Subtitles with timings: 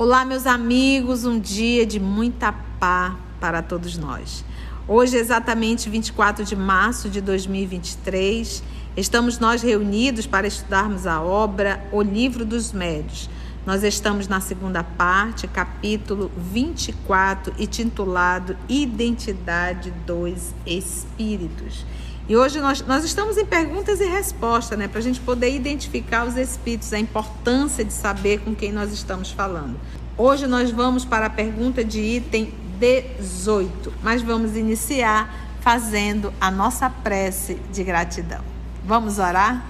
[0.00, 4.42] Olá, meus amigos, um dia de muita paz para todos nós.
[4.88, 8.62] Hoje, exatamente 24 de março de 2023,
[8.96, 13.28] estamos nós reunidos para estudarmos a obra O Livro dos Médios.
[13.66, 21.84] Nós estamos na segunda parte, capítulo 24, intitulado Identidade dos Espíritos.
[22.28, 24.86] E hoje nós, nós estamos em perguntas e respostas, né?
[24.86, 29.30] Para a gente poder identificar os espíritos, a importância de saber com quem nós estamos
[29.32, 29.76] falando.
[30.16, 36.88] Hoje nós vamos para a pergunta de item 18, mas vamos iniciar fazendo a nossa
[36.88, 38.42] prece de gratidão.
[38.84, 39.66] Vamos orar?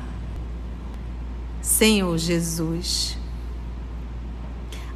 [1.62, 3.16] Senhor Jesus,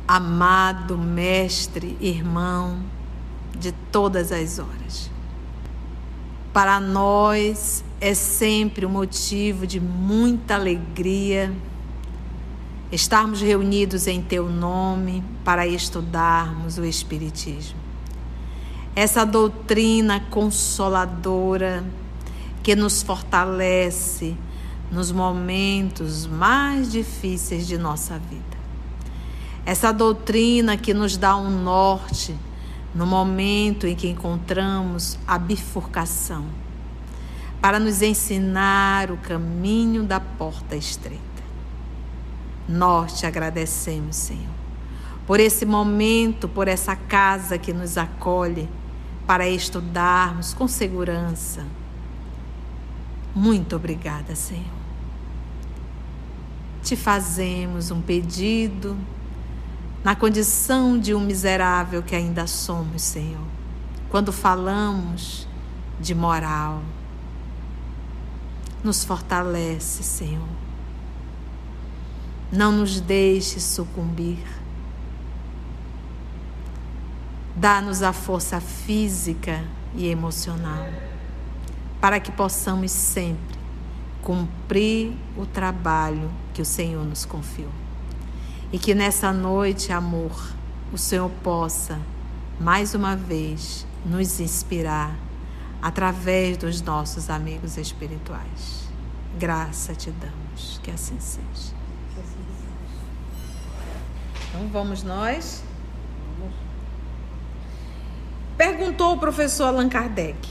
[0.07, 2.81] amado Mestre, irmão
[3.59, 5.14] de todas as horas
[6.55, 11.53] para nós é sempre um motivo de muita alegria
[12.93, 17.77] estarmos reunidos em Teu nome para estudarmos o Espiritismo.
[18.95, 21.85] Essa doutrina consoladora
[22.63, 24.37] que nos fortalece
[24.93, 28.45] nos momentos mais difíceis de nossa vida.
[29.67, 32.33] Essa doutrina que nos dá um norte
[32.95, 36.45] no momento em que encontramos a bifurcação,
[37.61, 41.23] para nos ensinar o caminho da porta estreita.
[42.69, 44.55] Nós te agradecemos, Senhor,
[45.27, 48.69] por esse momento, por essa casa que nos acolhe
[49.27, 51.67] para estudarmos com segurança.
[53.35, 54.85] Muito obrigada, Senhor.
[56.83, 58.97] Te fazemos um pedido
[60.05, 63.47] na condição de um miserável que ainda somos, Senhor.
[64.11, 65.49] Quando falamos
[65.99, 66.83] de moral,
[68.85, 70.47] nos fortalece, Senhor.
[72.53, 74.45] Não nos deixe sucumbir.
[77.57, 79.65] Dá-nos a força física
[79.95, 80.87] e emocional
[81.99, 83.59] para que possamos sempre
[84.21, 87.84] cumprir o trabalho que o Senhor nos confiou.
[88.75, 90.33] E que nessa noite, amor,
[90.93, 91.97] o Senhor possa,
[92.59, 95.17] mais uma vez, nos inspirar
[95.81, 98.89] através dos nossos amigos espirituais.
[99.39, 101.73] Graça te damos, que assim seja.
[104.49, 105.63] Então vamos nós.
[108.59, 110.49] Perguntou o professor Allan Kardec.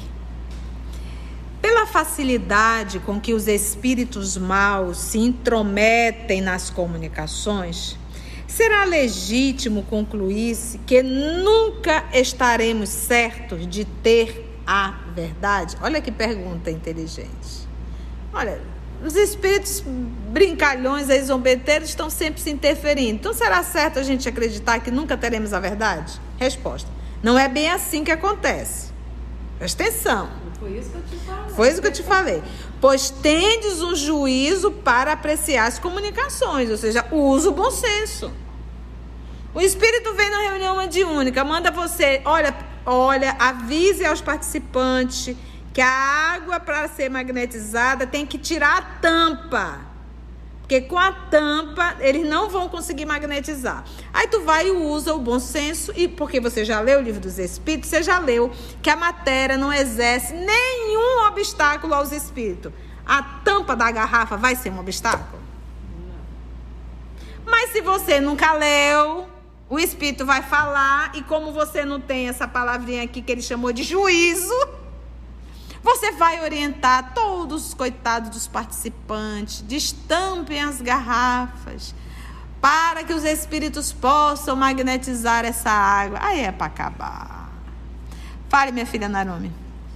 [1.61, 7.97] Pela facilidade com que os espíritos maus se intrometem nas comunicações,
[8.55, 15.75] Será legítimo concluir-se que nunca estaremos certos de ter a verdade?
[15.81, 17.67] Olha que pergunta inteligente.
[18.31, 18.61] Olha,
[19.03, 19.83] os espíritos
[20.29, 23.15] brincalhões e zombeteiros estão sempre se interferindo.
[23.15, 26.21] Então será certo a gente acreditar que nunca teremos a verdade?
[26.37, 26.91] Resposta:
[27.23, 28.91] não é bem assim que acontece.
[29.57, 30.29] Presta atenção.
[30.59, 31.55] Foi isso que eu te falei.
[31.55, 32.43] Foi isso que eu te falei.
[32.79, 38.42] Pois tendes um juízo para apreciar as comunicações, ou seja, usa o bom senso.
[39.53, 42.55] O Espírito vem na reunião mediúnica, manda você, olha,
[42.85, 45.35] olha, avise aos participantes
[45.71, 49.81] que a água para ser magnetizada tem que tirar a tampa.
[50.61, 53.83] Porque com a tampa eles não vão conseguir magnetizar.
[54.11, 57.21] Aí tu vai e usa o bom senso e porque você já leu o livro
[57.21, 62.71] dos espíritos, você já leu que a matéria não exerce nenhum obstáculo aos espíritos.
[63.05, 65.43] A tampa da garrafa vai ser um obstáculo?
[67.45, 69.27] Mas se você nunca leu,
[69.69, 73.71] o Espírito vai falar, e como você não tem essa palavrinha aqui que ele chamou
[73.71, 74.53] de juízo,
[75.83, 81.93] você vai orientar todos os coitados dos participantes, destampem as garrafas,
[82.61, 86.19] para que os espíritos possam magnetizar essa água.
[86.21, 87.51] Aí é para acabar.
[88.47, 89.51] Fale, minha filha Narumi.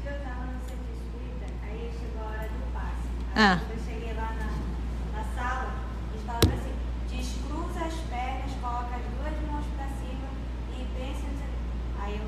[0.05, 3.07] Eu estava no centro espírita, aí chegou a hora do passe.
[3.33, 3.59] Ah.
[3.61, 5.71] Quando eu cheguei lá na, na sala,
[6.11, 6.75] eles falaram assim:
[7.15, 10.27] descruza as pernas, coloca as duas mãos para cima
[10.75, 11.23] e pensa.
[11.23, 12.01] não sei o quê.
[12.01, 12.27] Aí eu,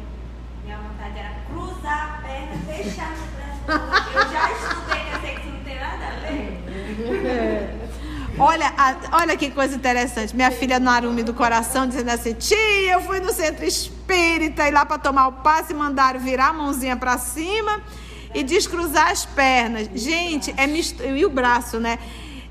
[0.64, 2.22] minha vontade era cruzar
[2.86, 4.10] no braço.
[4.14, 7.80] Eu já eu sei que isso não tem nada a ver.
[8.42, 8.74] Olha,
[9.12, 10.34] olha que coisa interessante.
[10.34, 14.86] Minha filha Narumi do coração dizendo assim: Tia, eu fui no centro espírita e lá
[14.86, 17.82] para tomar o passe mandaram virar a mãozinha para cima
[18.34, 19.90] e descruzar as pernas.
[19.94, 21.04] Gente, é mistu...
[21.04, 22.00] e o braço, né?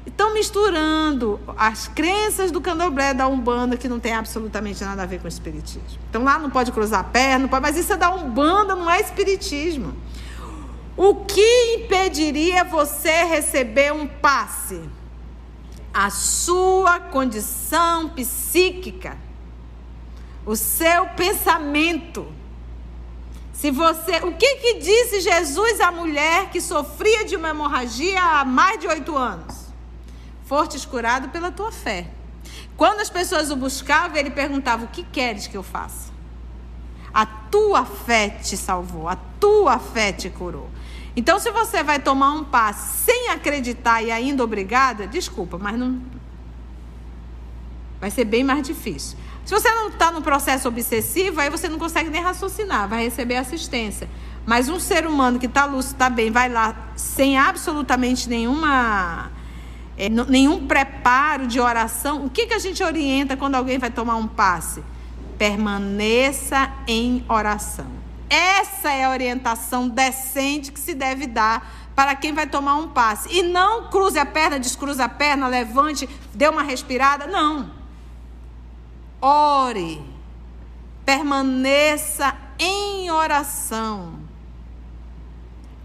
[0.06, 5.20] Estão misturando as crenças do candomblé da Umbanda, que não tem absolutamente nada a ver
[5.20, 5.98] com o espiritismo.
[6.10, 8.90] Então lá não pode cruzar a perna, não pode, mas isso é da Umbanda, não
[8.90, 9.94] é espiritismo.
[10.98, 14.82] O que impediria você receber um passe?
[15.94, 19.16] A sua condição psíquica.
[20.44, 22.32] o seu pensamento.
[23.52, 28.44] Se você, o que que disse Jesus à mulher que sofria de uma hemorragia há
[28.44, 29.66] mais de oito anos?
[30.46, 32.08] Fortes curado pela tua fé.
[32.76, 36.10] Quando as pessoas o buscavam, ele perguntava: O que queres que eu faça?
[37.12, 40.70] A tua fé te salvou, a tua fé te curou.
[41.18, 46.00] Então, se você vai tomar um passe sem acreditar e ainda obrigada, desculpa, mas não.
[48.00, 49.18] Vai ser bem mais difícil.
[49.44, 53.34] Se você não está no processo obsessivo, aí você não consegue nem raciocinar, vai receber
[53.34, 54.08] assistência.
[54.46, 59.32] Mas um ser humano que está lúcido, está bem, vai lá sem absolutamente nenhuma,
[59.96, 62.26] é, nenhum preparo de oração.
[62.26, 64.84] O que, que a gente orienta quando alguém vai tomar um passe?
[65.36, 67.97] Permaneça em oração.
[68.28, 73.28] Essa é a orientação decente que se deve dar para quem vai tomar um passe.
[73.30, 77.26] E não cruze a perna, descruze a perna, levante, dê uma respirada.
[77.26, 77.70] Não.
[79.20, 80.00] Ore,
[81.04, 84.14] permaneça em oração.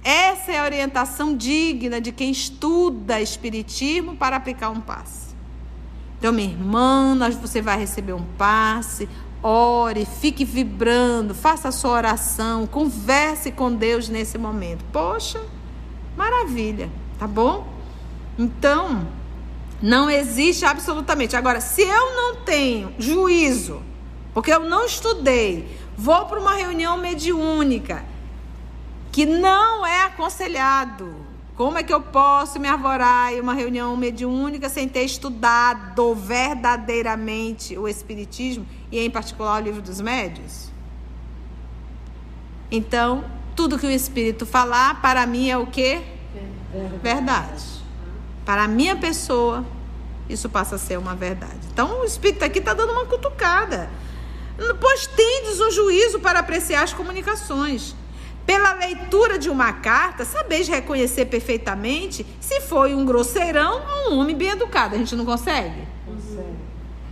[0.04, 5.34] Essa é a orientação digna de quem estuda Espiritismo para aplicar um passe.
[6.20, 9.10] Então, minha irmã, você vai receber um passe.
[9.44, 14.86] Ore, fique vibrando, faça a sua oração, converse com Deus nesse momento.
[14.92, 15.42] Poxa,
[16.16, 17.68] maravilha, tá bom?
[18.40, 19.06] Então,
[19.82, 21.36] não existe absolutamente.
[21.36, 23.84] Agora, se eu não tenho juízo,
[24.34, 28.06] porque eu não estudei, vou para uma reunião mediúnica
[29.12, 31.23] que não é aconselhado.
[31.56, 37.78] Como é que eu posso me arvorar em uma reunião mediúnica sem ter estudado verdadeiramente
[37.78, 40.72] o Espiritismo e, em particular, o livro dos médios?
[42.72, 43.24] Então,
[43.56, 46.02] tudo que o Espírito falar, para mim é o que?
[47.04, 47.64] Verdade.
[48.44, 49.64] Para a minha pessoa,
[50.28, 51.60] isso passa a ser uma verdade.
[51.72, 53.90] Então o Espírito aqui está dando uma cutucada.
[54.80, 57.96] Pois tendes o juízo para apreciar as comunicações.
[58.46, 64.36] Pela leitura de uma carta, sabeis reconhecer perfeitamente se foi um grosseirão ou um homem
[64.36, 64.96] bem educado.
[64.96, 65.88] A gente não consegue?
[66.06, 66.58] Consegue.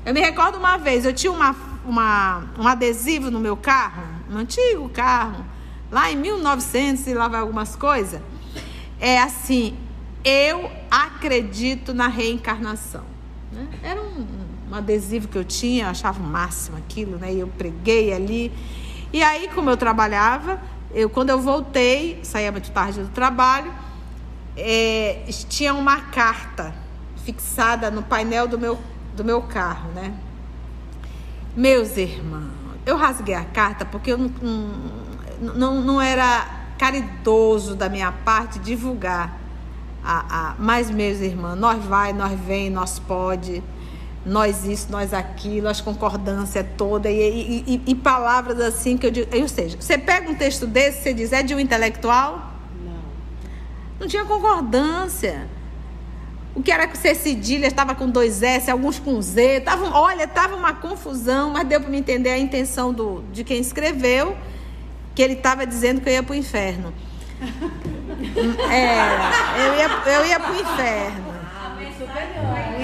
[0.05, 1.55] Eu me recordo uma vez, eu tinha uma,
[1.85, 5.45] uma, um adesivo no meu carro, um antigo carro,
[5.91, 8.19] lá em 1900 e lá vai algumas coisas.
[8.99, 9.77] É assim,
[10.23, 13.03] eu acredito na reencarnação.
[13.51, 13.67] Né?
[13.83, 14.25] Era um,
[14.71, 17.33] um, adesivo que eu tinha, eu achava o máximo aquilo, né?
[17.33, 18.51] E eu preguei ali.
[19.11, 20.61] E aí, como eu trabalhava,
[20.93, 23.73] eu quando eu voltei, saía muito tarde do trabalho,
[24.55, 26.73] é, tinha uma carta
[27.23, 28.79] fixada no painel do meu,
[29.15, 30.13] do meu carro, né?
[31.55, 32.51] Meus irmãos,
[32.85, 34.31] eu rasguei a carta porque eu não,
[35.39, 39.41] não, não era caridoso da minha parte divulgar
[40.03, 43.63] a, a, mas, meus irmãos, nós vai, nós vem, nós pode,
[44.25, 49.11] nós isso, nós aquilo, as concordâncias todas, e, e, e, e, palavras assim que eu
[49.11, 49.35] digo.
[49.35, 52.51] Ou seja, você pega um texto desse, você diz, é de um intelectual?
[52.83, 52.93] Não.
[54.01, 55.47] Não tinha concordância.
[56.53, 59.61] O que era que ser cedilha estava com dois S, alguns com Z.
[59.61, 63.59] Tava, olha, estava uma confusão, mas deu para me entender a intenção do, de quem
[63.59, 64.37] escreveu,
[65.15, 66.93] que ele estava dizendo que eu ia para o inferno.
[68.71, 68.99] É,
[69.65, 71.33] eu ia, eu ia pro inferno.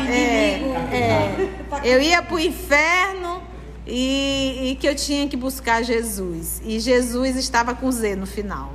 [0.09, 0.59] É,
[0.91, 1.49] é,
[1.83, 3.41] eu ia pro inferno
[3.85, 6.61] e, e que eu tinha que buscar Jesus.
[6.63, 8.73] E Jesus estava com Z no final.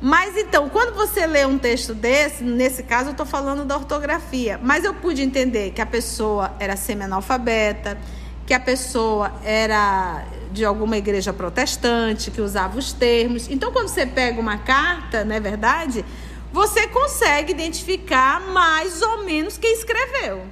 [0.00, 4.58] Mas então, quando você lê um texto desse, nesse caso eu estou falando da ortografia,
[4.60, 7.96] mas eu pude entender que a pessoa era semi-analfabeta,
[8.44, 13.48] que a pessoa era de alguma igreja protestante que usava os termos.
[13.48, 16.04] Então, quando você pega uma carta, não é verdade?
[16.52, 20.42] Você consegue identificar mais ou menos quem escreveu.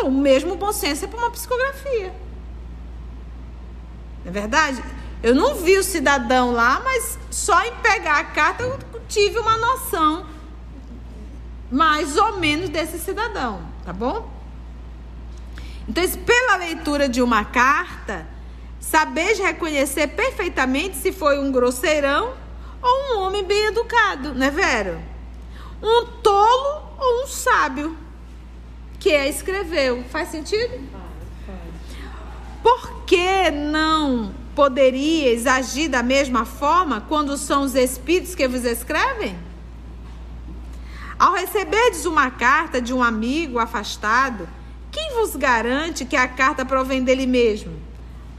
[0.00, 2.10] Então, o mesmo bom senso é para uma psicografia.
[4.24, 4.82] Não é verdade?
[5.22, 9.58] Eu não vi o cidadão lá, mas só em pegar a carta eu tive uma
[9.58, 10.24] noção
[11.70, 14.26] mais ou menos desse cidadão, tá bom?
[15.86, 18.26] Então, pela leitura de uma carta,
[18.80, 22.32] Sabeis reconhecer perfeitamente se foi um grosseirão
[22.80, 24.98] ou um homem bem educado, não é Vero?
[25.82, 28.09] Um tolo ou um sábio
[29.00, 30.04] que a escreveu.
[30.04, 30.88] Faz sentido?
[32.62, 39.36] Por que não poderíeis agir da mesma forma quando são os espíritos que vos escrevem?
[41.18, 44.48] Ao receberdes uma carta de um amigo afastado,
[44.92, 47.90] quem vos garante que a carta provém dele mesmo?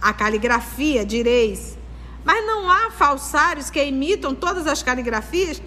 [0.01, 1.77] a caligrafia, direis.
[2.25, 5.61] Mas não há falsários que imitam todas as caligrafias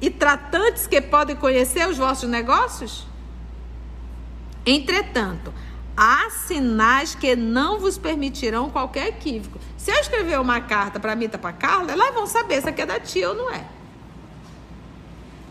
[0.00, 3.06] e tratantes que podem conhecer os vossos negócios?
[4.64, 5.52] Entretanto,
[5.96, 9.58] há sinais que não vos permitirão qualquer equívoco.
[9.76, 12.86] Se eu escrever uma carta para mim, para Carla, elas vão saber se aqui é
[12.86, 13.64] da tia ou não é.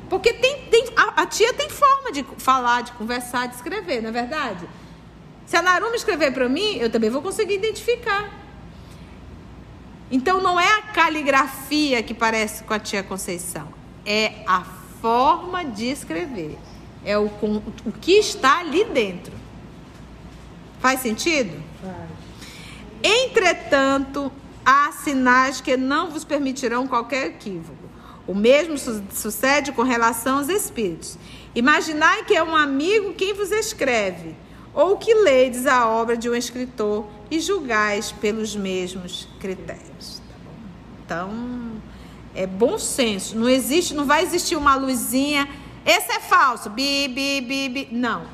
[0.10, 4.10] Porque tem, tem a, a, tia tem forma de falar, de conversar, de escrever, não
[4.10, 4.68] é verdade?
[5.46, 8.30] Se a Naruma escrever para mim, eu também vou conseguir identificar.
[10.12, 13.68] Então não é a caligrafia que parece com a tia Conceição,
[14.06, 14.62] é a
[15.00, 16.58] forma de escrever,
[17.04, 17.26] é o,
[17.86, 19.34] o que está ali dentro.
[20.80, 21.62] Faz sentido?
[21.82, 22.10] Faz.
[23.02, 24.32] Entretanto,
[24.66, 27.90] há sinais que não vos permitirão qualquer equívoco.
[28.28, 31.18] O mesmo su sucede com relação aos espíritos.
[31.56, 34.36] Imaginai que é um amigo quem vos escreve,
[34.74, 40.22] ou que ledes a obra de um escritor e julgais pelos mesmos critérios.
[41.08, 41.82] Tá então,
[42.36, 43.36] é bom senso.
[43.36, 45.50] Não existe, não vai existir uma luzinha.
[45.90, 46.70] Esse é falso.
[46.70, 47.88] Bi, bi, bi, bi.
[47.92, 48.28] Não.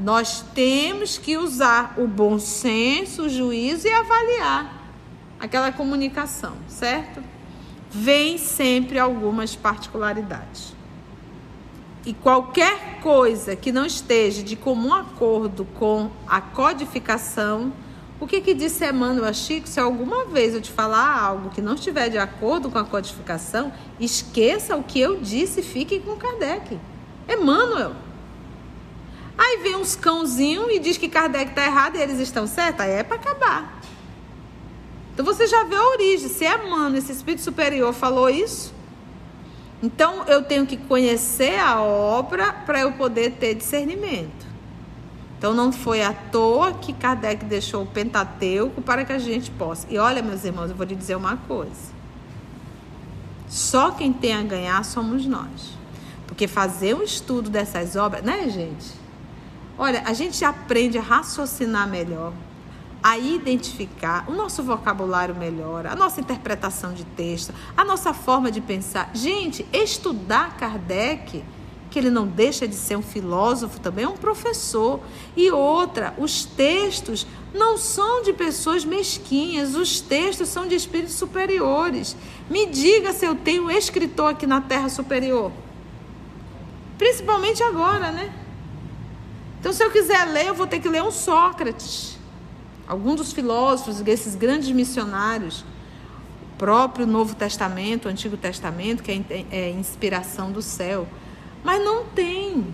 [0.00, 4.70] Nós temos que usar o bom senso, o juízo e avaliar
[5.40, 7.22] aquela comunicação, certo?
[7.90, 10.74] Vem sempre algumas particularidades.
[12.04, 17.72] E qualquer coisa que não esteja de comum acordo com a codificação,
[18.18, 19.68] o que, que disse Emmanuel Chico?
[19.68, 23.72] Se alguma vez eu te falar algo que não estiver de acordo com a codificação,
[24.00, 26.78] esqueça o que eu disse e fique com Kardec.
[27.28, 27.92] Emmanuel.
[29.36, 32.80] Aí vem uns cãozinhos e diz que Kardec está errado e eles estão certos.
[32.80, 33.80] Aí é para acabar.
[35.12, 36.28] Então você já vê a origem.
[36.28, 38.72] Se Emmanuel, esse espírito superior, falou isso,
[39.82, 44.46] então eu tenho que conhecer a obra para eu poder ter discernimento.
[45.38, 49.86] Então não foi à toa que Kardec deixou o Pentateuco para que a gente possa.
[49.90, 51.94] E olha, meus irmãos, eu vou lhe dizer uma coisa.
[53.48, 55.76] Só quem tem a ganhar somos nós.
[56.26, 58.92] Porque fazer um estudo dessas obras, né, gente?
[59.78, 62.32] Olha, a gente aprende a raciocinar melhor
[63.06, 68.60] a identificar, o nosso vocabulário melhora, a nossa interpretação de texto, a nossa forma de
[68.60, 69.10] pensar.
[69.14, 71.44] Gente, estudar Kardec,
[71.90, 75.00] que ele não deixa de ser um filósofo, também é um professor.
[75.36, 82.16] E outra, os textos não são de pessoas mesquinhas, os textos são de espíritos superiores.
[82.50, 85.52] Me diga se eu tenho um escritor aqui na Terra superior.
[86.98, 88.32] Principalmente agora, né?
[89.60, 92.16] Então, se eu quiser ler, eu vou ter que ler um Sócrates
[92.86, 99.44] alguns dos filósofos, desses grandes missionários, o próprio Novo Testamento, o Antigo Testamento, que é,
[99.50, 101.06] é inspiração do céu,
[101.66, 102.64] mas não tem.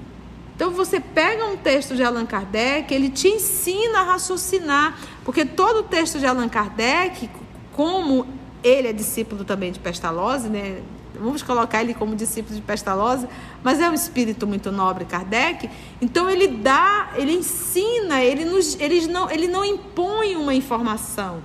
[0.54, 5.78] Então você pega um texto de Allan Kardec, ele te ensina a raciocinar, porque todo
[5.78, 7.30] o texto de Allan Kardec,
[7.72, 8.26] como
[8.62, 10.82] ele é discípulo também de Pestalozzi, né?
[11.18, 13.26] vamos colocar ele como discípulo de Pestalozzi,
[13.62, 15.70] mas é um espírito muito nobre, Kardec.
[15.98, 21.42] Então ele dá, ele ensina, ele, nos, ele, não, ele não impõe uma informação,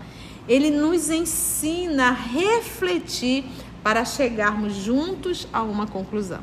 [0.49, 3.45] ele nos ensina a refletir
[3.81, 6.41] para chegarmos juntos a uma conclusão,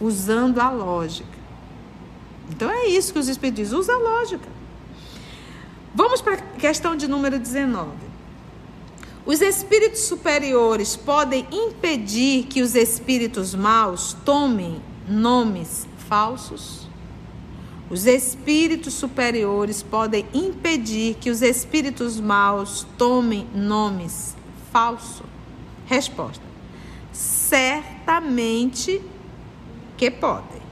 [0.00, 1.38] usando a lógica.
[2.50, 4.48] Então é isso que os espíritos dizem, usa a lógica.
[5.94, 7.90] Vamos para a questão de número 19.
[9.26, 16.88] Os espíritos superiores podem impedir que os espíritos maus tomem nomes falsos?
[17.90, 24.36] Os espíritos superiores podem impedir que os espíritos maus tomem nomes
[24.72, 25.26] falsos?
[25.86, 26.44] Resposta:
[27.12, 29.02] certamente
[29.98, 30.62] que podem.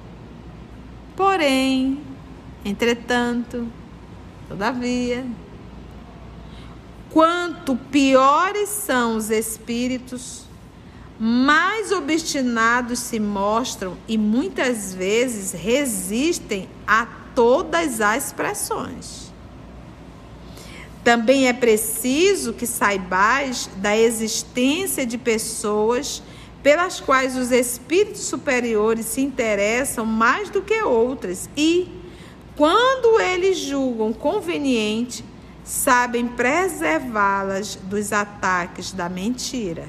[1.15, 2.01] Porém,
[2.65, 3.67] entretanto,
[4.49, 5.27] todavia,
[7.17, 10.43] Quanto piores são os espíritos,
[11.19, 19.33] mais obstinados se mostram e muitas vezes resistem a todas as pressões.
[21.03, 26.23] Também é preciso que saibais da existência de pessoas
[26.67, 31.89] pelas quais os espíritos superiores se interessam mais do que outras e,
[32.57, 35.25] quando eles julgam conveniente,
[35.63, 39.89] sabem preservá-las dos ataques da mentira.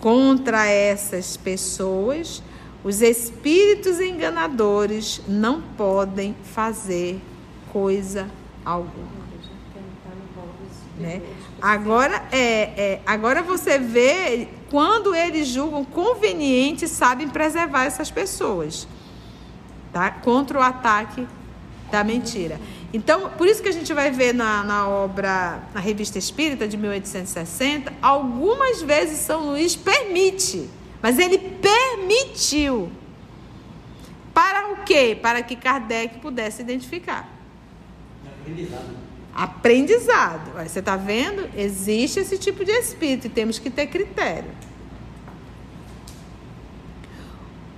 [0.00, 2.42] Contra essas pessoas,
[2.82, 7.20] os espíritos enganadores não podem fazer
[7.72, 8.28] coisa
[8.64, 9.28] alguma.
[10.98, 11.22] Né?
[11.62, 12.62] Agora, é,
[12.96, 18.86] é, agora você vê quando eles julgam conveniente, sabem preservar essas pessoas
[19.92, 20.10] tá?
[20.10, 21.26] contra o ataque
[21.90, 22.60] da mentira.
[22.92, 26.76] Então, por isso que a gente vai ver na, na obra, na Revista Espírita de
[26.76, 30.68] 1860, algumas vezes São Luís permite,
[31.02, 32.90] mas ele permitiu.
[34.32, 35.18] Para o quê?
[35.20, 37.28] Para que Kardec pudesse identificar.
[38.40, 39.07] Aprendizado.
[39.38, 40.50] Aprendizado.
[40.56, 41.48] Aí Você está vendo?
[41.56, 44.50] Existe esse tipo de espírito e temos que ter critério.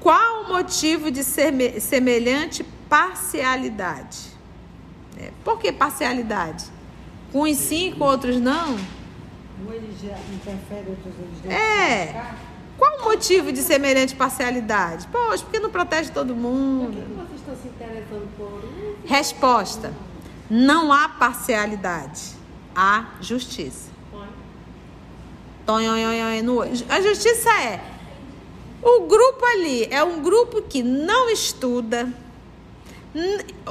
[0.01, 4.19] Qual o motivo de seme- semelhante parcialidade?
[5.19, 6.65] É, por que parcialidade?
[7.31, 8.73] Com uns sim, com outros não?
[8.75, 11.15] Um ele já interfere, outros
[11.45, 12.33] eles É.
[12.79, 15.07] Qual o motivo de semelhante parcialidade?
[15.09, 17.17] Poxa, porque não protege todo Por que mundo?
[17.19, 18.63] vocês estão se interessando por?
[19.05, 19.93] Resposta:
[20.51, 22.33] não há parcialidade,
[22.75, 23.89] há justiça.
[24.13, 24.29] Olho.
[26.89, 27.81] A justiça é
[28.83, 32.11] o grupo ali é um grupo que não estuda.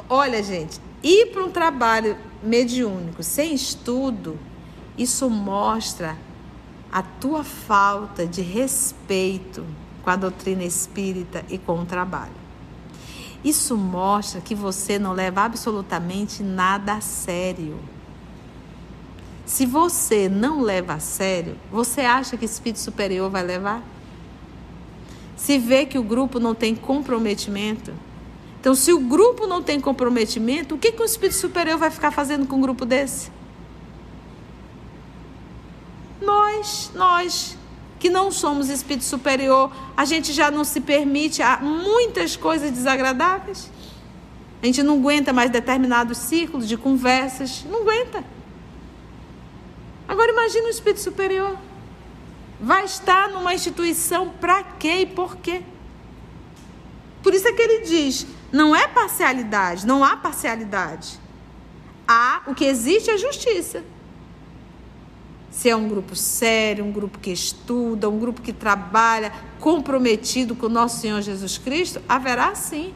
[0.08, 4.38] Olha, gente, ir para um trabalho mediúnico sem estudo,
[4.98, 6.16] isso mostra
[6.92, 9.66] a tua falta de respeito
[10.04, 12.39] com a doutrina espírita e com o trabalho.
[13.44, 17.80] Isso mostra que você não leva absolutamente nada a sério.
[19.46, 23.82] Se você não leva a sério, você acha que o espírito superior vai levar?
[25.36, 27.94] Se vê que o grupo não tem comprometimento.
[28.60, 32.12] Então, se o grupo não tem comprometimento, o que, que o espírito superior vai ficar
[32.12, 33.32] fazendo com um grupo desse?
[36.22, 37.58] Nós, nós
[38.00, 43.70] que não somos espírito superior, a gente já não se permite a muitas coisas desagradáveis.
[44.62, 48.24] A gente não aguenta mais determinados círculos de conversas, não aguenta.
[50.08, 51.58] Agora imagine o espírito superior.
[52.60, 55.62] Vai estar numa instituição para quê e por quê?
[57.22, 61.20] Por isso é que ele diz: não é parcialidade, não há parcialidade.
[62.08, 63.84] Há o que existe é justiça.
[65.60, 70.68] Se é um grupo sério, um grupo que estuda, um grupo que trabalha comprometido com
[70.68, 72.94] o nosso Senhor Jesus Cristo, haverá sim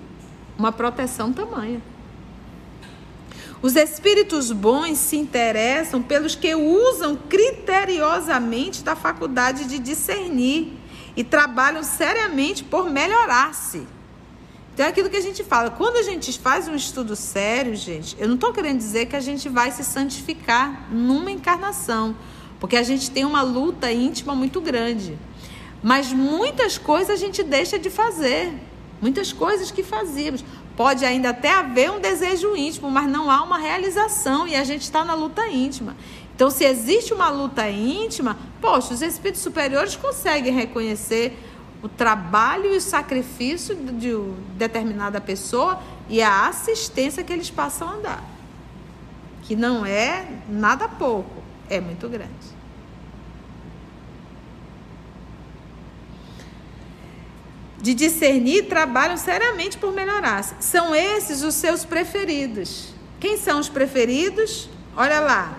[0.58, 1.82] uma proteção tamanha.
[3.62, 10.72] Os espíritos bons se interessam pelos que usam criteriosamente da faculdade de discernir
[11.18, 13.86] e trabalham seriamente por melhorar-se.
[14.74, 15.70] Então é aquilo que a gente fala.
[15.70, 19.20] Quando a gente faz um estudo sério, gente, eu não estou querendo dizer que a
[19.20, 22.16] gente vai se santificar numa encarnação,
[22.64, 25.20] porque a gente tem uma luta íntima muito grande.
[25.84, 28.54] Mas muitas coisas a gente deixa de fazer.
[29.02, 30.46] Muitas coisas que fazíamos.
[30.74, 34.84] Pode ainda até haver um desejo íntimo, mas não há uma realização e a gente
[34.84, 35.98] está na luta íntima.
[36.34, 41.38] Então, se existe uma luta íntima, poxa, os espíritos superiores conseguem reconhecer
[41.82, 44.14] o trabalho e o sacrifício de
[44.58, 48.24] determinada pessoa e a assistência que eles passam a dar.
[49.42, 52.53] Que não é nada pouco, é muito grande.
[57.84, 60.42] De discernir, trabalham seriamente por melhorar.
[60.62, 62.94] São esses os seus preferidos.
[63.20, 64.70] Quem são os preferidos?
[64.96, 65.58] Olha lá.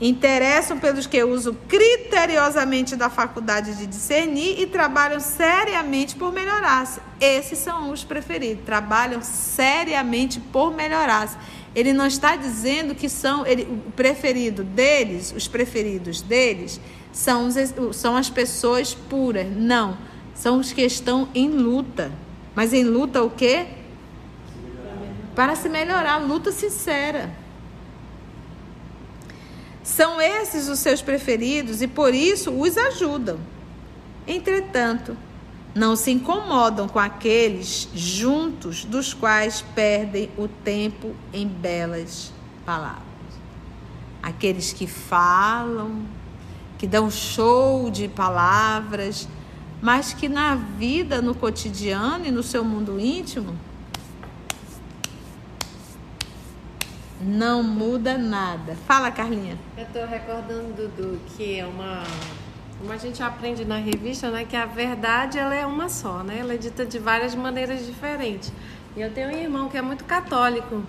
[0.00, 6.98] Interessam pelos que usam criteriosamente da faculdade de discernir e trabalham seriamente por melhorar-se.
[7.20, 8.64] Esses são os preferidos.
[8.64, 11.36] Trabalham seriamente por melhorar-se.
[11.74, 16.80] Ele não está dizendo que são ele, o preferido deles, os preferidos deles,
[17.12, 17.54] são, os,
[17.94, 19.46] são as pessoas puras.
[19.54, 20.13] Não.
[20.34, 22.12] São os que estão em luta.
[22.54, 23.66] Mas em luta o quê?
[25.34, 27.34] Para se melhorar, luta sincera.
[29.82, 33.38] São esses os seus preferidos e por isso os ajudam.
[34.26, 35.16] Entretanto,
[35.74, 42.32] não se incomodam com aqueles juntos dos quais perdem o tempo em belas
[42.64, 43.02] palavras.
[44.22, 46.06] Aqueles que falam,
[46.78, 49.28] que dão show de palavras,
[49.84, 53.54] mas que na vida, no cotidiano e no seu mundo íntimo,
[57.20, 58.78] não muda nada.
[58.86, 59.58] Fala, Carlinha.
[59.76, 62.02] Eu tô recordando, Dudu, que é uma.
[62.78, 64.46] Como a gente aprende na revista, né?
[64.46, 66.38] Que a verdade ela é uma só, né?
[66.38, 68.50] Ela é dita de várias maneiras diferentes.
[68.96, 70.82] E eu tenho um irmão que é muito católico.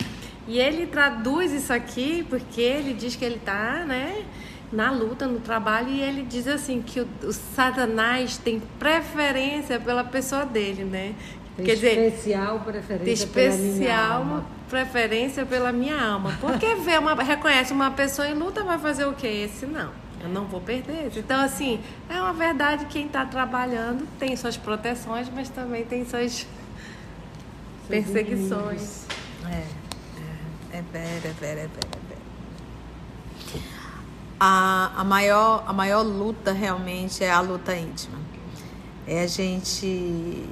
[0.48, 4.24] E ele traduz isso aqui porque ele diz que ele tá, né?
[4.72, 10.02] Na luta, no trabalho, e ele diz assim que o, o Satanás tem preferência pela
[10.02, 11.14] pessoa dele, né?
[11.56, 14.46] Tem Quer dizer, especial preferência pela minha especial alma.
[14.68, 16.36] preferência pela minha alma.
[16.40, 19.26] Porque vê uma, reconhece uma pessoa em luta, vai fazer o quê?
[19.26, 19.90] Esse não.
[20.22, 21.10] Eu não vou perder.
[21.16, 26.46] Então, assim, é uma verdade quem está trabalhando tem suas proteções, mas também tem suas
[27.88, 29.06] perseguições.
[29.48, 29.62] É,
[30.74, 32.05] é, é vera, é vera, é vera, é vera.
[34.38, 38.18] A, a, maior, a maior luta realmente é a luta íntima.
[39.06, 40.44] É a gente.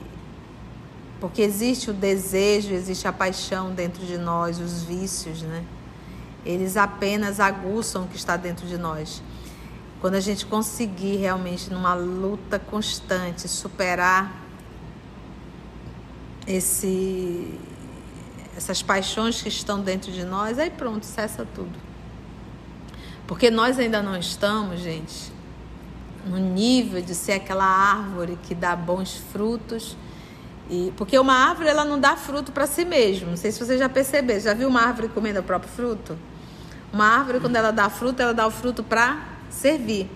[1.20, 5.64] Porque existe o desejo, existe a paixão dentro de nós, os vícios, né?
[6.44, 9.22] eles apenas aguçam o que está dentro de nós.
[10.00, 14.42] Quando a gente conseguir realmente, numa luta constante, superar
[16.46, 17.58] esse,
[18.54, 21.93] essas paixões que estão dentro de nós, aí pronto, cessa tudo.
[23.26, 25.32] Porque nós ainda não estamos, gente,
[26.26, 29.96] no nível de ser aquela árvore que dá bons frutos.
[30.70, 33.30] E, porque uma árvore ela não dá fruto para si mesma.
[33.30, 34.38] Não sei se você já percebeu.
[34.40, 36.18] Já viu uma árvore comendo o próprio fruto?
[36.92, 39.18] Uma árvore, quando ela dá fruto, ela dá o fruto para
[39.50, 40.08] servir.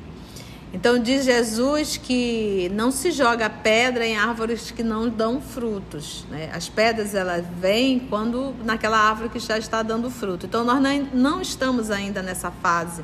[0.72, 6.26] Então diz Jesus que não se joga pedra em árvores que não dão frutos.
[6.28, 6.50] Né?
[6.52, 10.44] As pedras elas vêm quando naquela árvore que já está dando fruto.
[10.44, 10.78] Então nós
[11.12, 13.02] não, estamos ainda nessa fase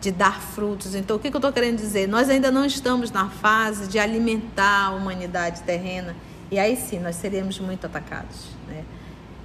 [0.00, 0.94] de dar frutos.
[0.94, 2.08] Então o que, que eu estou querendo dizer?
[2.08, 6.16] Nós ainda não estamos na fase de alimentar a humanidade terrena.
[6.50, 8.46] E aí sim nós seremos muito atacados.
[8.66, 8.82] Né?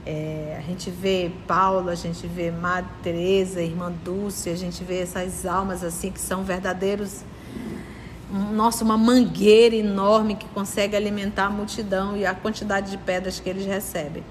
[0.10, 5.02] É, a gente vê Paulo, a gente vê Madre Teresa, Irmã Dulce, a gente vê
[5.02, 7.26] essas almas assim que são verdadeiros,
[8.54, 13.50] nossa, uma mangueira enorme que consegue alimentar a multidão e a quantidade de pedras que
[13.50, 14.24] eles recebem.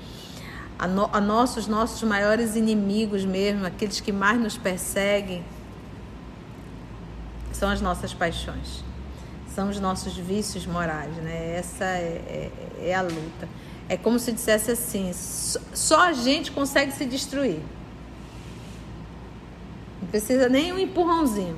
[0.79, 5.45] A, no, a nossos, nossos maiores inimigos mesmo, aqueles que mais nos perseguem,
[7.53, 8.83] são as nossas paixões,
[9.55, 11.57] são os nossos vícios morais, né?
[11.59, 13.47] Essa é, é, é a luta.
[13.89, 17.61] É como se dissesse assim: só a gente consegue se destruir.
[20.01, 21.57] Não precisa nem um empurrãozinho.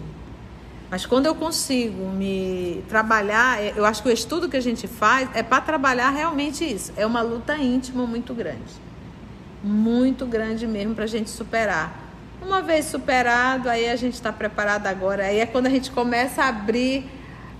[0.90, 4.86] Mas quando eu consigo me trabalhar, é, eu acho que o estudo que a gente
[4.86, 6.92] faz é para trabalhar realmente isso.
[6.96, 8.72] É uma luta íntima muito grande.
[9.62, 12.08] Muito grande mesmo para a gente superar.
[12.40, 15.24] Uma vez superado, aí a gente está preparado agora.
[15.24, 17.04] Aí é quando a gente começa a abrir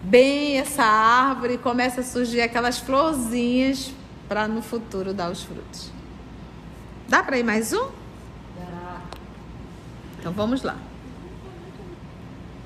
[0.03, 3.93] bem essa árvore, começa a surgir aquelas florzinhas
[4.29, 5.91] para no futuro dar os frutos.
[7.09, 7.89] Dá para ir mais um?
[8.59, 9.01] Dá.
[10.21, 10.77] Então vamos lá.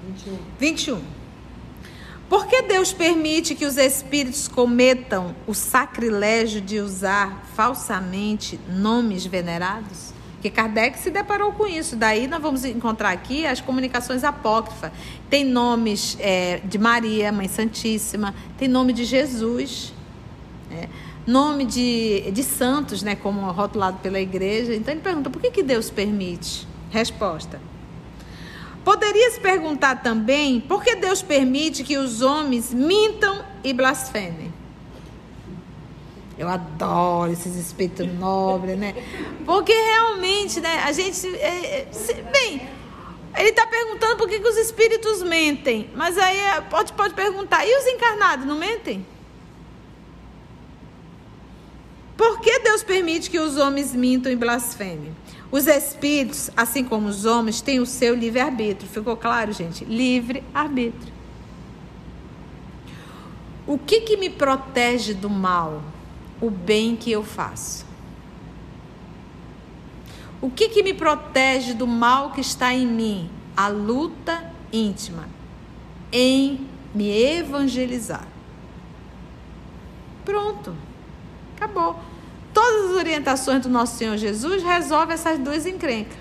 [0.05, 0.39] 21.
[0.59, 1.03] 21.
[2.29, 10.13] Por que Deus permite que os espíritos cometam o sacrilégio de usar falsamente nomes venerados?
[10.41, 11.95] Que Kardec se deparou com isso.
[11.95, 14.91] Daí nós vamos encontrar aqui as comunicações apócrifas.
[15.31, 19.93] Tem nomes é, de Maria, Mãe Santíssima, tem nome de Jesus.
[20.69, 20.89] É
[21.27, 24.75] nome de, de santos, né, como rotulado pela igreja.
[24.75, 26.67] Então ele pergunta: por que, que Deus permite?
[26.91, 27.61] Resposta.
[28.85, 34.53] Poderia se perguntar também por que Deus permite que os homens mintam e blasfemem.
[36.37, 38.95] Eu adoro esses espíritos nobres, né?
[39.47, 41.29] Porque realmente, né, a gente.
[41.37, 42.69] É, é, bem,
[43.37, 45.89] ele está perguntando por que, que os espíritos mentem.
[45.95, 49.07] Mas aí é, pode, pode perguntar: e os encarnados não mentem?
[52.23, 55.13] Por que Deus permite que os homens mintam e blasfemem?
[55.51, 58.89] Os espíritos, assim como os homens, têm o seu livre-arbítrio.
[58.89, 59.85] Ficou claro, gente?
[59.85, 61.13] Livre-arbítrio.
[63.67, 65.83] O que, que me protege do mal?
[66.41, 67.85] O bem que eu faço.
[70.41, 73.29] O que, que me protege do mal que está em mim?
[73.57, 75.29] A luta íntima
[76.13, 78.29] em me evangelizar.
[80.25, 80.73] Pronto.
[81.57, 82.12] Acabou.
[82.53, 86.19] Todas as orientações do nosso Senhor Jesus resolvem essas duas encrencas.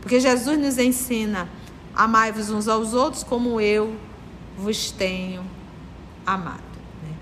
[0.00, 1.48] Porque Jesus nos ensina:
[1.94, 3.96] amai-vos uns aos outros como eu
[4.56, 5.44] vos tenho
[6.26, 6.62] amado.
[7.02, 7.14] Né?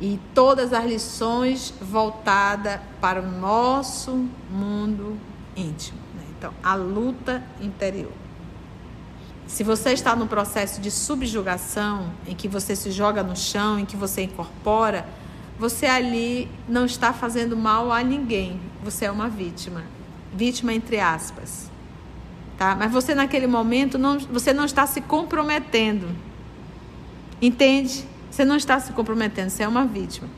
[0.00, 5.16] E todas as lições voltadas para o nosso mundo
[5.56, 5.98] íntimo.
[6.14, 6.24] Né?
[6.38, 8.12] Então, a luta interior.
[9.46, 13.84] Se você está no processo de subjugação, em que você se joga no chão, em
[13.84, 15.04] que você incorpora
[15.60, 18.58] você ali não está fazendo mal a ninguém.
[18.82, 19.84] Você é uma vítima.
[20.32, 21.70] Vítima entre aspas.
[22.56, 22.74] Tá?
[22.74, 26.08] Mas você naquele momento não, você não está se comprometendo.
[27.42, 28.06] Entende?
[28.30, 30.30] Você não está se comprometendo, você é uma vítima.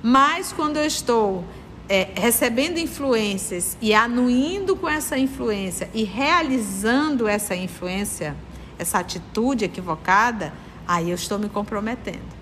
[0.00, 1.44] Mas quando eu estou
[1.88, 8.36] é, recebendo influências e anuindo com essa influência e realizando essa influência,
[8.78, 10.52] essa atitude equivocada,
[10.86, 12.41] aí eu estou me comprometendo.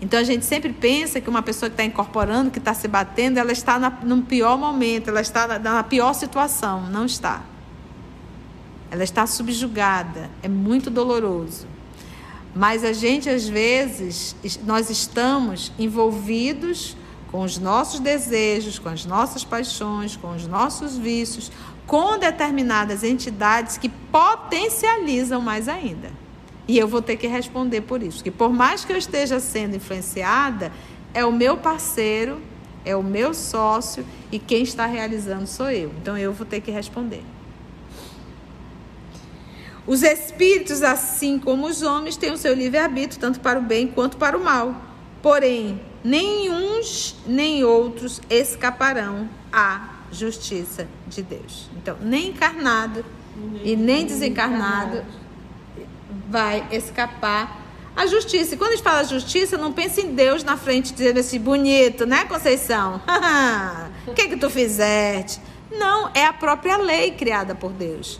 [0.00, 3.38] Então a gente sempre pensa que uma pessoa que está incorporando, que está se batendo,
[3.38, 6.88] ela está na, no pior momento, ela está na, na pior situação.
[6.88, 7.42] Não está.
[8.90, 10.30] Ela está subjugada.
[10.42, 11.66] É muito doloroso.
[12.54, 14.34] Mas a gente, às vezes,
[14.64, 16.96] nós estamos envolvidos
[17.30, 21.52] com os nossos desejos, com as nossas paixões, com os nossos vícios,
[21.86, 26.10] com determinadas entidades que potencializam mais ainda.
[26.68, 28.22] E eu vou ter que responder por isso.
[28.22, 30.70] Que por mais que eu esteja sendo influenciada,
[31.14, 32.40] é o meu parceiro,
[32.84, 35.90] é o meu sócio e quem está realizando sou eu.
[36.00, 37.24] Então eu vou ter que responder.
[39.86, 44.18] Os espíritos, assim como os homens, têm o seu livre-arbítrio, tanto para o bem quanto
[44.18, 44.76] para o mal.
[45.22, 51.70] Porém, nem uns nem outros escaparão à justiça de Deus.
[51.76, 53.02] Então, nem encarnado
[53.64, 55.02] e nem desencarnado
[56.28, 57.60] vai escapar
[57.96, 58.54] à justiça.
[58.54, 62.06] E quando a gente fala justiça, não pense em Deus na frente dizendo assim, bonito,
[62.06, 63.00] né, Conceição?
[64.06, 65.38] O que que tu fizeste?
[65.70, 68.18] Não, é a própria lei criada por Deus.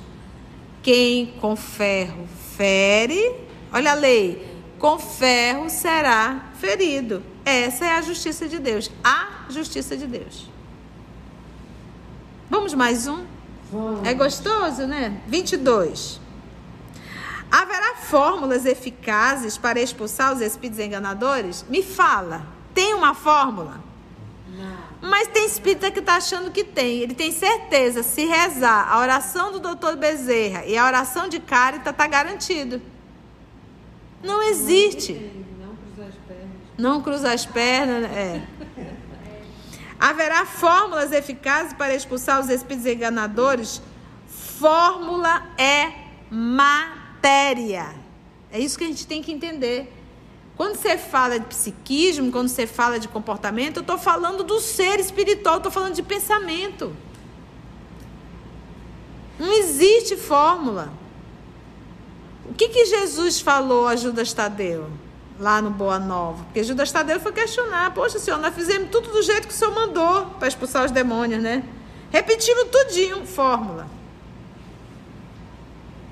[0.83, 3.35] Quem com ferro fere,
[3.73, 4.47] olha a lei,
[4.79, 7.23] com ferro será ferido.
[7.43, 10.51] Essa é a justiça de Deus, a justiça de Deus.
[12.51, 13.25] Vamos mais um?
[13.73, 14.07] Vamos.
[14.07, 15.21] É gostoso, né?
[15.27, 16.21] 22.
[17.51, 21.65] Haverá fórmulas eficazes para expulsar os espíritos enganadores?
[21.69, 22.47] Me fala.
[22.75, 23.81] Tem uma fórmula?
[24.49, 24.89] Não.
[25.01, 26.99] Mas tem espírita que está achando que tem.
[27.01, 28.03] Ele tem certeza.
[28.03, 32.83] Se rezar a oração do doutor Bezerra e a oração de Carita, está garantido.
[34.23, 35.13] Não existe.
[35.59, 36.57] Não cruzar as pernas.
[36.77, 38.43] Não cruzar as pernas, é.
[39.99, 43.83] Haverá fórmulas eficazes para expulsar os espíritos enganadores?
[44.27, 45.93] Fórmula é
[47.19, 47.95] matéria.
[48.51, 49.93] É isso que a gente tem que entender.
[50.57, 54.99] Quando você fala de psiquismo, quando você fala de comportamento, eu estou falando do ser
[54.99, 56.97] espiritual, estou falando de pensamento.
[59.39, 60.93] Não existe fórmula.
[62.47, 64.89] O que, que Jesus falou a Judas Tadeu?
[65.41, 66.43] lá no Boa Nova.
[66.47, 69.73] Porque Judas Tadeu foi questionar: Poxa, senhor, nós fizemos tudo do jeito que o senhor
[69.73, 71.63] mandou para expulsar os demônios, né?
[72.11, 73.87] Repetimos tudinho, fórmula.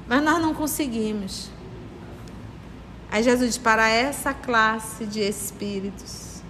[0.08, 1.50] Mas nós não conseguimos.
[3.10, 6.42] Aí Jesus diz: para essa classe de espíritos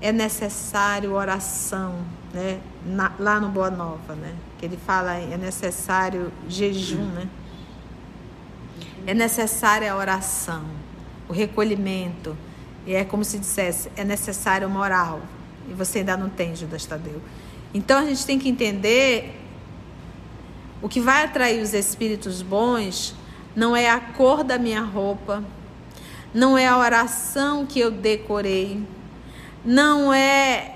[0.00, 2.60] é necessário oração, né?
[2.84, 4.34] Na, lá no Boa Nova, né?
[4.58, 7.28] Que ele fala é necessário jejum, né?
[9.06, 10.64] É necessária a oração
[11.28, 12.36] o recolhimento.
[12.86, 15.22] E é como se dissesse, é necessário moral.
[15.68, 17.20] E você ainda não tem, Judas Tadeu.
[17.72, 19.40] Então a gente tem que entender
[20.84, 23.14] o que vai atrair os espíritos bons
[23.56, 25.42] não é a cor da minha roupa,
[26.34, 28.86] não é a oração que eu decorei,
[29.64, 30.74] não é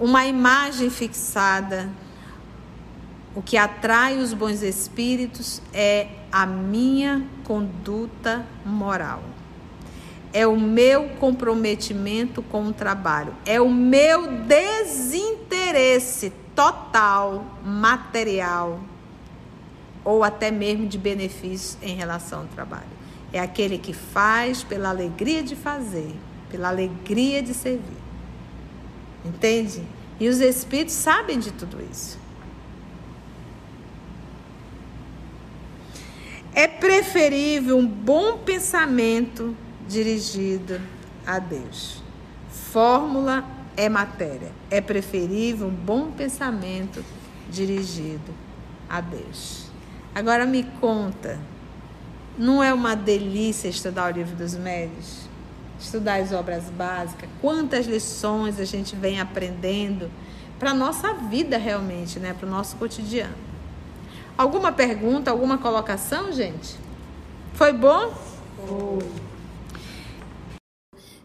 [0.00, 1.90] uma imagem fixada.
[3.34, 9.22] O que atrai os bons espíritos é a minha conduta moral.
[10.32, 18.80] É o meu comprometimento com o trabalho, é o meu desinteresse total, material
[20.04, 22.84] ou até mesmo de benefício em relação ao trabalho.
[23.32, 26.14] É aquele que faz pela alegria de fazer,
[26.50, 27.96] pela alegria de servir.
[29.24, 29.82] Entende?
[30.20, 32.18] E os espíritos sabem de tudo isso.
[36.54, 39.56] É preferível um bom pensamento
[39.88, 40.80] dirigido
[41.26, 42.00] a Deus.
[42.48, 43.44] Fórmula
[43.76, 44.52] é matéria.
[44.70, 47.04] É preferível um bom pensamento
[47.50, 48.32] dirigido
[48.88, 49.63] a Deus.
[50.14, 51.38] Agora me conta,
[52.38, 55.28] não é uma delícia estudar o livro dos médios?
[55.78, 57.28] Estudar as obras básicas?
[57.40, 60.10] Quantas lições a gente vem aprendendo
[60.58, 62.32] para a nossa vida realmente, né?
[62.32, 63.34] para o nosso cotidiano.
[64.36, 66.76] Alguma pergunta, alguma colocação, gente?
[67.54, 68.14] Foi bom?
[68.66, 69.24] Foi.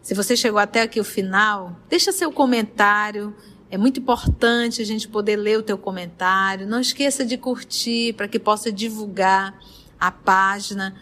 [0.02, 3.36] Se você chegou até aqui o final, deixa seu comentário.
[3.72, 6.68] É muito importante a gente poder ler o teu comentário.
[6.68, 9.60] Não esqueça de curtir para que possa divulgar
[10.00, 10.96] a página,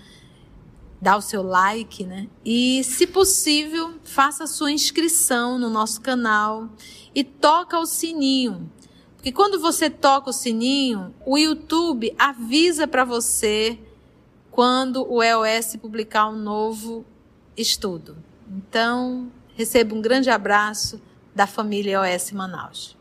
[1.01, 2.27] dar o seu like, né?
[2.43, 6.69] E, se possível, faça a sua inscrição no nosso canal
[7.15, 8.69] e toca o sininho.
[9.15, 13.79] Porque quando você toca o sininho, o YouTube avisa para você
[14.51, 17.05] quando o EOS publicar um novo
[17.55, 18.17] estudo.
[18.49, 21.01] Então, receba um grande abraço
[21.37, 22.97] da família OS Manaus.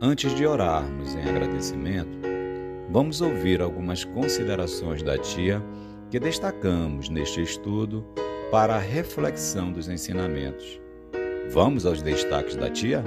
[0.00, 2.08] Antes de orarmos em agradecimento,
[2.88, 5.62] vamos ouvir algumas considerações da tia
[6.10, 8.02] que destacamos neste estudo
[8.50, 10.81] para a reflexão dos ensinamentos.
[11.50, 13.02] Vamos aos destaques da tia?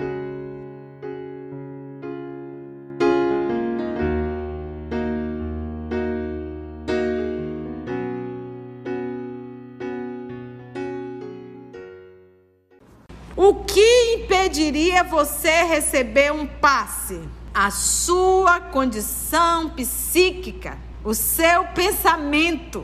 [13.36, 17.22] O que impediria você receber um passe?
[17.54, 22.84] A sua condição psíquica o seu pensamento.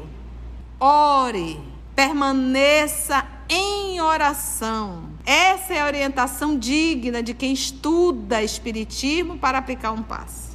[0.79, 1.59] Ore,
[1.95, 5.10] permaneça em oração.
[5.25, 10.51] Essa é a orientação digna de quem estuda Espiritismo para aplicar um passe.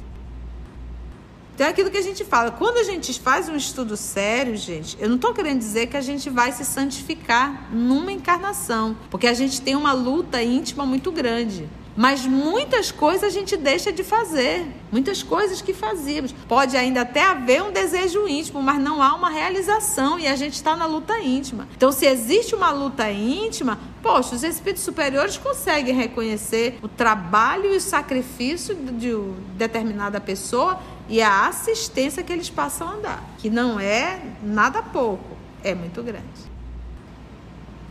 [1.57, 2.51] Então é aquilo que a gente fala.
[2.51, 6.01] Quando a gente faz um estudo sério, gente, eu não estou querendo dizer que a
[6.01, 11.67] gente vai se santificar numa encarnação, porque a gente tem uma luta íntima muito grande.
[11.97, 16.31] Mas muitas coisas a gente deixa de fazer, muitas coisas que fazíamos.
[16.47, 20.53] Pode ainda até haver um desejo íntimo, mas não há uma realização e a gente
[20.53, 21.67] está na luta íntima.
[21.75, 27.75] Então, se existe uma luta íntima, poxa, os espíritos superiores conseguem reconhecer o trabalho e
[27.75, 29.11] o sacrifício de
[29.57, 35.35] determinada pessoa e a assistência que eles passam a dar, que não é nada pouco,
[35.61, 36.47] é muito grande.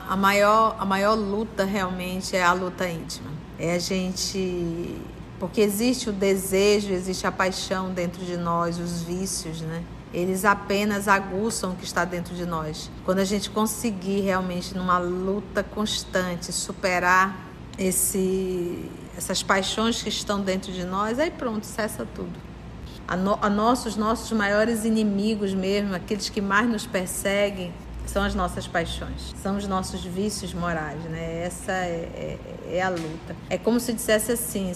[0.09, 3.29] A maior, a maior luta realmente é a luta íntima.
[3.59, 4.97] É a gente.
[5.39, 9.83] Porque existe o desejo, existe a paixão dentro de nós, os vícios, né?
[10.17, 12.91] Eles apenas aguçam o que está dentro de nós.
[13.05, 17.37] Quando a gente conseguir realmente, numa luta constante, superar
[17.79, 22.47] esse, essas paixões que estão dentro de nós, aí pronto, cessa tudo
[23.07, 27.73] a, no, a nossos nossos maiores inimigos mesmo, aqueles que mais nos perseguem,
[28.07, 31.43] são as nossas paixões, são os nossos vícios morais, né?
[31.45, 32.39] Essa é,
[32.71, 33.35] é, é a luta.
[33.51, 34.73] É como se dissesse assim: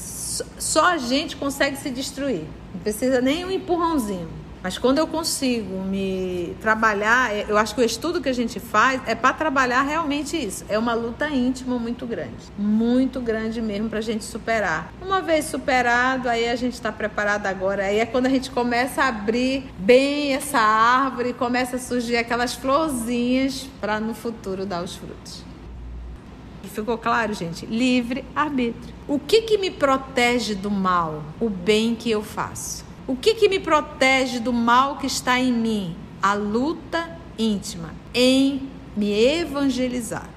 [0.58, 4.28] só a gente consegue se destruir, não precisa nem um empurrãozinho.
[4.62, 8.60] Mas quando eu consigo me trabalhar, é, eu acho que o estudo que a gente
[8.60, 10.64] faz é para trabalhar realmente isso.
[10.68, 12.34] É uma luta íntima muito grande.
[12.58, 14.92] Muito grande mesmo para a gente superar.
[15.00, 17.84] Uma vez superado, aí a gente está preparado agora.
[17.84, 22.54] Aí é quando a gente começa a abrir bem essa árvore, começa a surgir aquelas
[22.54, 25.42] florzinhas para no futuro dar os frutos.
[26.64, 27.66] Ficou claro, gente?
[27.66, 28.94] Livre arbítrio.
[29.08, 31.24] O que, que me protege do mal?
[31.40, 32.84] O bem que eu faço.
[33.06, 35.96] O que, que me protege do mal que está em mim?
[36.22, 40.28] A luta íntima em me evangelizar.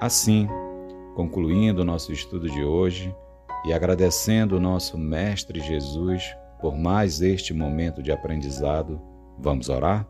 [0.00, 0.48] Assim,
[1.14, 3.14] concluindo o nosso estudo de hoje
[3.64, 9.00] e agradecendo o nosso Mestre Jesus por mais este momento de aprendizado,
[9.38, 10.06] vamos orar?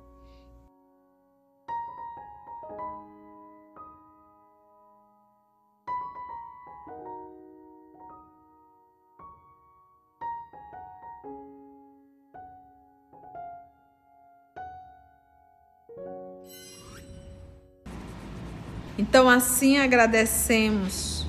[18.99, 21.27] Então, assim agradecemos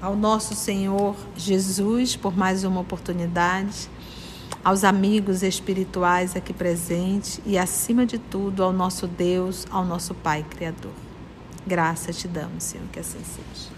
[0.00, 3.88] ao nosso Senhor Jesus por mais uma oportunidade,
[4.66, 10.42] aos amigos espirituais aqui presentes e, acima de tudo, ao nosso Deus, ao nosso Pai
[10.42, 10.90] Criador.
[11.64, 13.70] Graça te damos, Senhor, que assim seja.